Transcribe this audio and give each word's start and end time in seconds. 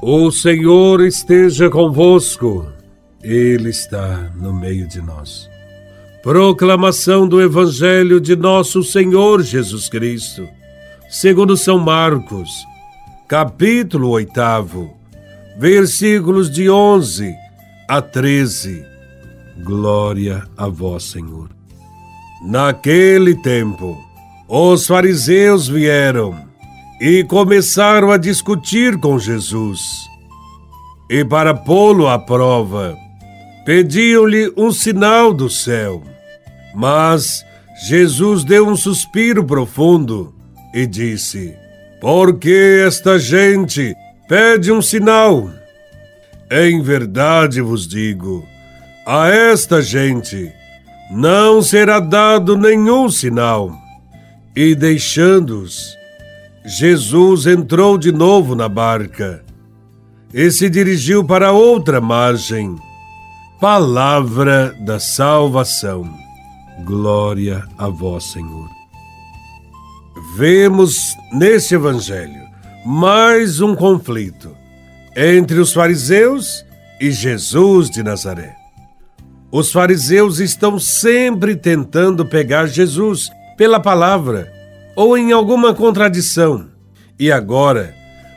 O 0.00 0.30
Senhor 0.30 1.00
esteja 1.00 1.68
convosco, 1.68 2.68
Ele 3.20 3.70
está 3.70 4.30
no 4.36 4.52
meio 4.52 4.86
de 4.86 5.02
nós. 5.02 5.50
Proclamação 6.22 7.26
do 7.26 7.42
Evangelho 7.42 8.20
de 8.20 8.36
Nosso 8.36 8.84
Senhor 8.84 9.42
Jesus 9.42 9.88
Cristo, 9.88 10.48
segundo 11.10 11.56
São 11.56 11.80
Marcos, 11.80 12.48
capítulo 13.26 14.10
8, 14.10 14.88
versículos 15.58 16.48
de 16.48 16.70
11 16.70 17.34
a 17.88 18.00
13. 18.00 18.84
Glória 19.64 20.44
a 20.56 20.68
Vós, 20.68 21.02
Senhor. 21.02 21.50
Naquele 22.46 23.34
tempo, 23.42 23.98
os 24.46 24.86
fariseus 24.86 25.66
vieram 25.66 26.47
e 27.00 27.22
começaram 27.24 28.10
a 28.10 28.16
discutir 28.16 28.98
com 28.98 29.18
Jesus. 29.18 29.80
E 31.08 31.24
para 31.24 31.54
pô-lo 31.54 32.08
à 32.08 32.18
prova, 32.18 32.96
pediam-lhe 33.64 34.52
um 34.56 34.72
sinal 34.72 35.32
do 35.32 35.48
céu. 35.48 36.02
Mas 36.74 37.44
Jesus 37.86 38.44
deu 38.44 38.66
um 38.66 38.76
suspiro 38.76 39.44
profundo 39.44 40.34
e 40.74 40.86
disse: 40.86 41.56
Por 42.00 42.38
que 42.38 42.82
esta 42.86 43.18
gente 43.18 43.94
pede 44.28 44.72
um 44.72 44.82
sinal? 44.82 45.50
Em 46.50 46.82
verdade 46.82 47.60
vos 47.60 47.86
digo, 47.86 48.44
a 49.06 49.28
esta 49.28 49.80
gente 49.80 50.50
não 51.10 51.62
será 51.62 52.00
dado 52.00 52.56
nenhum 52.56 53.08
sinal. 53.10 53.72
E 54.56 54.74
deixando-os, 54.74 55.96
Jesus 56.70 57.46
entrou 57.46 57.96
de 57.96 58.12
novo 58.12 58.54
na 58.54 58.68
barca 58.68 59.42
e 60.34 60.50
se 60.50 60.68
dirigiu 60.68 61.24
para 61.24 61.50
outra 61.50 61.98
margem. 61.98 62.76
Palavra 63.58 64.76
da 64.84 65.00
salvação. 65.00 66.06
Glória 66.84 67.64
a 67.78 67.88
vós, 67.88 68.24
Senhor. 68.24 68.68
Vemos 70.36 71.16
neste 71.32 71.74
evangelho 71.74 72.46
mais 72.84 73.62
um 73.62 73.74
conflito 73.74 74.54
entre 75.16 75.60
os 75.60 75.72
fariseus 75.72 76.62
e 77.00 77.10
Jesus 77.10 77.88
de 77.88 78.02
Nazaré. 78.02 78.54
Os 79.50 79.72
fariseus 79.72 80.38
estão 80.38 80.78
sempre 80.78 81.56
tentando 81.56 82.26
pegar 82.26 82.66
Jesus 82.66 83.30
pela 83.56 83.80
palavra 83.80 84.57
ou 84.98 85.16
em 85.16 85.30
alguma 85.30 85.72
contradição. 85.72 86.66
E 87.16 87.30
agora, 87.30 87.94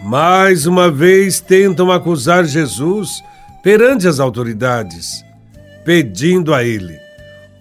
mais 0.00 0.66
uma 0.66 0.88
vez 0.88 1.40
tentam 1.40 1.90
acusar 1.90 2.44
Jesus 2.44 3.24
perante 3.60 4.06
as 4.06 4.20
autoridades, 4.20 5.24
pedindo 5.84 6.54
a 6.54 6.62
ele 6.62 6.96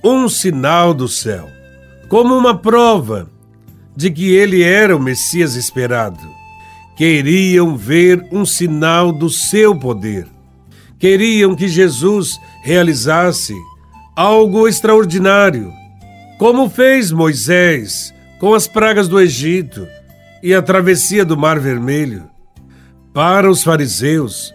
um 0.03 0.29
sinal 0.29 0.93
do 0.93 1.07
céu, 1.07 1.49
como 2.07 2.37
uma 2.37 2.55
prova 2.55 3.27
de 3.95 4.11
que 4.11 4.29
ele 4.29 4.61
era 4.61 4.95
o 4.95 5.01
Messias 5.01 5.55
esperado. 5.55 6.21
Queriam 6.95 7.75
ver 7.75 8.23
um 8.31 8.45
sinal 8.45 9.11
do 9.11 9.27
seu 9.27 9.75
poder. 9.75 10.27
Queriam 10.99 11.55
que 11.55 11.67
Jesus 11.67 12.39
realizasse 12.63 13.55
algo 14.15 14.67
extraordinário, 14.67 15.73
como 16.37 16.69
fez 16.69 17.11
Moisés 17.11 18.13
com 18.43 18.53
as 18.53 18.67
pragas 18.67 19.07
do 19.07 19.21
Egito 19.21 19.87
e 20.43 20.53
a 20.53 20.61
travessia 20.61 21.23
do 21.23 21.37
Mar 21.37 21.61
Vermelho. 21.61 22.29
Para 23.13 23.49
os 23.49 23.63
fariseus, 23.63 24.53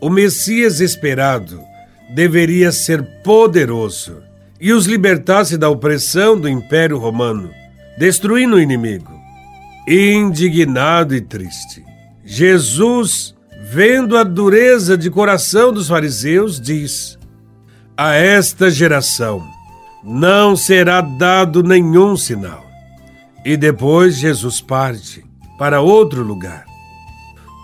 o 0.00 0.08
Messias 0.08 0.80
esperado 0.80 1.60
deveria 2.14 2.72
ser 2.72 3.02
poderoso 3.22 4.22
e 4.58 4.72
os 4.72 4.86
libertasse 4.86 5.58
da 5.58 5.68
opressão 5.68 6.40
do 6.40 6.48
Império 6.48 6.96
Romano, 6.96 7.50
destruindo 7.98 8.56
o 8.56 8.58
inimigo. 8.58 9.12
Indignado 9.86 11.14
e 11.14 11.20
triste, 11.20 11.84
Jesus, 12.24 13.34
vendo 13.70 14.16
a 14.16 14.24
dureza 14.24 14.96
de 14.96 15.10
coração 15.10 15.74
dos 15.74 15.88
fariseus, 15.88 16.58
diz: 16.58 17.18
A 17.94 18.14
esta 18.14 18.70
geração 18.70 19.46
não 20.02 20.56
será 20.56 21.02
dado 21.02 21.62
nenhum 21.62 22.16
sinal 22.16 22.65
e 23.46 23.56
depois 23.56 24.16
Jesus 24.16 24.60
parte 24.60 25.24
para 25.56 25.80
outro 25.80 26.24
lugar. 26.24 26.66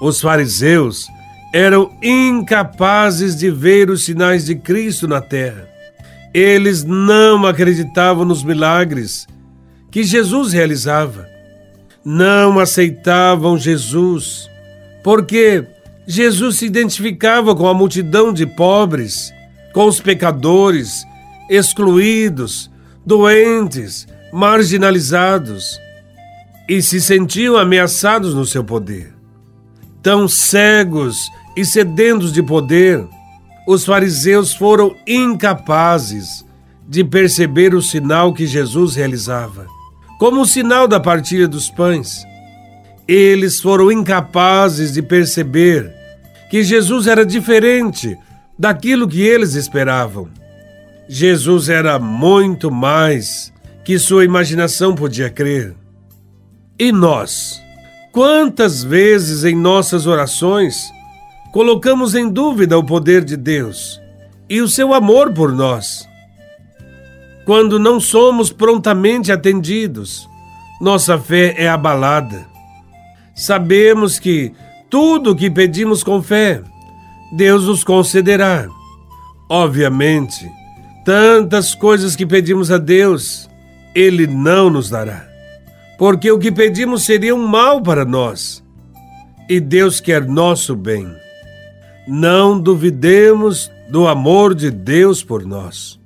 Os 0.00 0.20
fariseus 0.20 1.09
eram 1.53 1.91
incapazes 2.00 3.34
de 3.34 3.50
ver 3.50 3.91
os 3.91 4.04
sinais 4.04 4.44
de 4.44 4.54
Cristo 4.54 5.09
na 5.09 5.21
terra. 5.21 5.69
Eles 6.32 6.84
não 6.84 7.44
acreditavam 7.44 8.25
nos 8.25 8.44
milagres 8.44 9.26
que 9.91 10.04
Jesus 10.04 10.53
realizava. 10.53 11.26
Não 12.04 12.60
aceitavam 12.60 13.59
Jesus, 13.59 14.48
porque 15.03 15.66
Jesus 16.06 16.59
se 16.59 16.66
identificava 16.66 17.56
com 17.56 17.66
a 17.66 17.75
multidão 17.75 18.32
de 18.32 18.47
pobres, 18.47 19.34
com 19.75 19.87
os 19.87 20.00
pecadores, 20.00 21.04
excluídos, 21.50 22.71
doentes, 23.04 24.06
marginalizados 24.32 25.78
e 26.69 26.81
se 26.81 27.00
sentiam 27.00 27.56
ameaçados 27.56 28.34
no 28.34 28.47
seu 28.47 28.65
poder. 28.65 29.12
Tão 30.03 30.26
cegos 30.26 31.31
e 31.56 31.65
sedentos 31.65 32.32
de 32.32 32.42
poder, 32.42 33.06
os 33.69 33.84
fariseus 33.84 34.54
foram 34.54 34.97
incapazes 35.06 36.44
de 36.88 37.04
perceber 37.04 37.75
o 37.75 37.82
sinal 37.82 38.32
que 38.32 38.47
Jesus 38.47 38.97
realizava, 38.97 39.66
como 40.19 40.41
o 40.41 40.47
sinal 40.47 40.88
da 40.88 40.98
partilha 40.98 41.47
dos 41.47 41.71
pães. 41.71 42.25
Eles 43.06 43.60
foram 43.60 43.92
incapazes 43.92 44.92
de 44.92 45.03
perceber 45.03 45.92
que 46.50 46.62
Jesus 46.62 47.06
era 47.06 47.25
diferente 47.25 48.16
daquilo 48.59 49.09
que 49.09 49.21
eles 49.21 49.54
esperavam. 49.54 50.28
Jesus 51.09 51.69
era 51.69 51.98
muito 51.98 52.71
mais 52.71 53.53
que 53.84 53.98
sua 53.98 54.25
imaginação 54.25 54.94
podia 54.94 55.28
crer. 55.28 55.75
E 56.78 56.93
nós? 56.93 57.60
Quantas 58.12 58.82
vezes 58.84 59.44
em 59.44 59.54
nossas 59.56 60.06
orações 60.06 60.93
colocamos 61.53 62.15
em 62.15 62.28
dúvida 62.28 62.78
o 62.78 62.84
poder 62.84 63.25
de 63.25 63.37
Deus 63.37 64.00
e 64.48 64.60
o 64.60 64.69
seu 64.69 64.92
amor 64.92 65.32
por 65.32 65.53
nós? 65.53 66.06
Quando 67.44 67.78
não 67.78 67.98
somos 67.98 68.53
prontamente 68.53 69.32
atendidos, 69.32 70.28
nossa 70.81 71.19
fé 71.19 71.54
é 71.56 71.69
abalada. 71.69 72.47
Sabemos 73.34 74.19
que 74.19 74.53
tudo 74.91 75.31
o 75.31 75.37
que 75.37 75.50
pedimos 75.50 76.04
com 76.04 76.22
fé, 76.22 76.62
Deus 77.32 77.65
nos 77.65 77.82
concederá. 77.82 78.69
Obviamente, 79.48 80.48
tantas 81.04 81.75
coisas 81.75 82.15
que 82.15 82.26
pedimos 82.26 82.71
a 82.71 82.78
Deus 82.78 83.48
ele 83.94 84.26
não 84.26 84.70
nos 84.70 84.91
dará. 84.91 85.28
Porque 85.98 86.30
o 86.30 86.38
que 86.38 86.50
pedimos 86.50 87.04
seria 87.04 87.34
um 87.34 87.47
mal 87.47 87.80
para 87.82 88.04
nós. 88.04 88.62
E 89.48 89.60
Deus 89.60 90.00
quer 90.00 90.26
nosso 90.26 90.75
bem. 90.75 91.06
Não 92.08 92.58
duvidemos 92.58 93.70
do 93.88 94.08
amor 94.08 94.54
de 94.54 94.70
Deus 94.70 95.22
por 95.22 95.44
nós. 95.44 96.00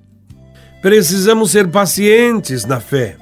Precisamos 0.83 1.53
ser 1.53 1.69
pacientes 1.69 2.65
na 2.65 2.81
fé. 2.81 3.17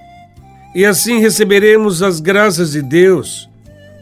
E 0.75 0.85
assim 0.85 1.21
receberemos 1.21 2.03
as 2.03 2.19
graças 2.21 2.73
de 2.73 2.83
Deus 2.83 3.49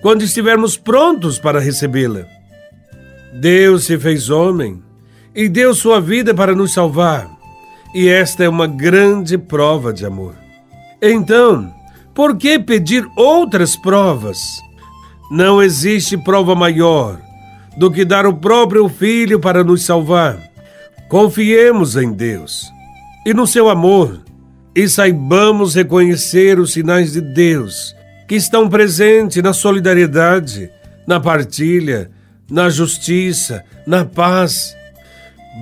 quando 0.01 0.23
estivermos 0.23 0.77
prontos 0.77 1.39
para 1.39 1.61
recebê-la. 1.61 2.27
Deus 3.35 3.85
se 3.85 3.99
fez 3.99 4.31
homem 4.31 4.83
e 5.35 5.49
deu 5.49 5.75
sua 5.75 6.01
vida 6.01 6.35
para 6.35 6.55
nos 6.55 6.73
salvar. 6.73 7.31
E 7.95 8.09
esta 8.09 8.45
é 8.45 8.49
uma 8.49 8.67
grande 8.67 9.37
prova 9.37 9.93
de 9.93 10.07
amor. 10.07 10.42
Então, 11.05 11.75
por 12.15 12.37
que 12.37 12.61
pedir 12.61 13.05
outras 13.17 13.75
provas? 13.75 14.39
Não 15.29 15.61
existe 15.61 16.17
prova 16.17 16.55
maior 16.55 17.21
do 17.77 17.91
que 17.91 18.05
dar 18.05 18.25
o 18.25 18.37
próprio 18.37 18.89
Filho 18.89 19.41
para 19.41 19.65
nos 19.65 19.85
salvar. 19.85 20.39
Confiemos 21.09 21.97
em 21.97 22.13
Deus 22.13 22.71
e 23.27 23.35
no 23.35 23.49
seu 23.49 23.69
amor 23.69 24.21
e 24.77 24.89
saibamos 24.89 25.75
reconhecer 25.75 26.61
os 26.61 26.73
sinais 26.73 27.13
de 27.13 27.21
Deus 27.21 27.97
que 28.29 28.37
estão 28.37 28.69
presentes 28.69 29.43
na 29.43 29.53
solidariedade, 29.53 30.71
na 31.07 31.19
partilha, 31.19 32.11
na 32.49 32.71
justiça, 32.71 33.65
na 33.87 34.05
paz. 34.05 34.77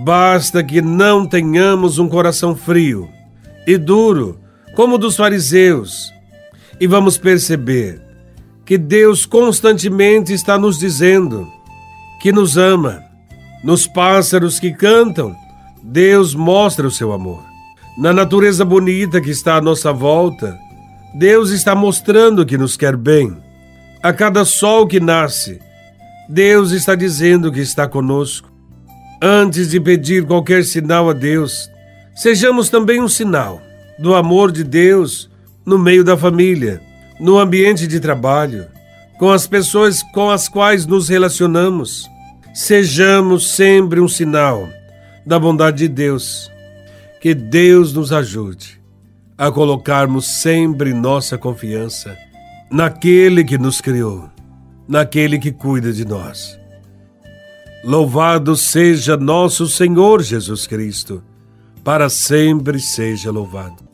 Basta 0.05 0.63
que 0.63 0.83
não 0.83 1.27
tenhamos 1.27 1.99
um 1.99 2.09
coração 2.09 2.55
frio 2.55 3.09
e 3.67 3.79
duro 3.79 4.40
como 4.75 4.99
dos 4.99 5.17
fariseus, 5.17 6.13
e 6.81 6.87
vamos 6.87 7.19
perceber 7.19 8.01
que 8.65 8.79
Deus 8.79 9.27
constantemente 9.27 10.33
está 10.33 10.57
nos 10.57 10.79
dizendo 10.79 11.47
que 12.21 12.33
nos 12.33 12.57
ama. 12.57 13.03
Nos 13.63 13.87
pássaros 13.87 14.59
que 14.59 14.73
cantam, 14.73 15.37
Deus 15.83 16.35
mostra 16.35 16.87
o 16.87 16.91
seu 16.91 17.13
amor. 17.13 17.43
Na 17.99 18.13
natureza 18.13 18.65
bonita 18.65 19.21
que 19.21 19.31
está 19.31 19.57
à 19.57 19.61
nossa 19.61 19.93
volta, 19.93 20.59
Deus 21.15 21.51
está 21.51 21.75
mostrando 21.75 22.47
que 22.47 22.57
nos 22.57 22.77
quer 22.77 22.97
bem. 22.97 23.37
A 24.03 24.13
cada 24.13 24.45
sol 24.47 24.87
que 24.87 25.01
nasce, 25.01 25.61
Deus 26.29 26.71
está 26.71 26.95
dizendo 26.95 27.53
que 27.53 27.61
está 27.61 27.87
conosco. 27.87 28.51
Antes 29.21 29.71
de 29.71 29.81
pedir 29.81 30.25
qualquer 30.25 30.65
sinal 30.65 31.11
a 31.11 31.13
Deus, 31.13 31.69
sejamos 32.15 32.71
também 32.71 33.03
um 33.03 33.09
sinal 33.09 33.61
do 34.01 34.15
amor 34.15 34.51
de 34.51 34.65
Deus 34.65 35.29
no 35.65 35.79
meio 35.79 36.03
da 36.03 36.17
família, 36.17 36.81
no 37.21 37.39
ambiente 37.39 37.87
de 37.87 38.01
trabalho, 38.01 38.67
com 39.19 39.31
as 39.31 39.47
pessoas 39.47 40.03
com 40.03 40.31
as 40.31 40.49
quais 40.49 40.87
nos 40.87 41.09
relacionamos. 41.09 42.09
Sejamos 42.55 43.53
sempre 43.53 44.01
um 44.01 44.09
sinal 44.09 44.67
da 45.27 45.39
bondade 45.39 45.87
de 45.87 45.89
Deus. 45.89 46.51
Que 47.21 47.35
Deus 47.35 47.93
nos 47.93 48.11
ajude 48.11 48.81
a 49.37 49.51
colocarmos 49.51 50.27
sempre 50.27 50.95
nossa 50.95 51.37
confiança 51.37 52.17
naquele 52.71 53.45
que 53.45 53.59
nos 53.59 53.83
criou, 53.83 54.31
naquele 54.89 55.39
que 55.39 55.53
cuida 55.53 55.93
de 55.93 56.07
nós. 56.07 56.59
Louvado 57.85 58.57
seja 58.57 59.17
nosso 59.17 59.67
Senhor 59.67 60.23
Jesus 60.23 60.67
Cristo, 60.67 61.23
para 61.85 62.09
sempre 62.09 62.81
seja 62.81 63.31
louvado. 63.31 63.90